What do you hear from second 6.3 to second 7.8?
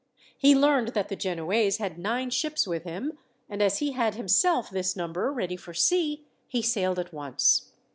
he sailed at once.